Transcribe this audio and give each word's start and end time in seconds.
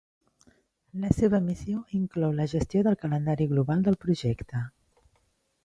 La 1.03 1.11
seva 1.17 1.39
missió 1.49 1.83
inclou 1.99 2.33
la 2.39 2.47
gestió 2.55 2.83
del 2.89 2.99
calendari 3.05 3.49
global 3.55 3.87
del 3.89 4.01
projecte. 4.07 4.63